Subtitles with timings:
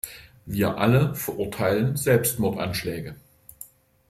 [0.47, 3.13] Wir alle verurteilen Selbstmordanschläge.